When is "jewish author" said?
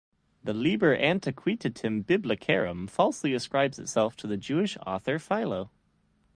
4.35-5.19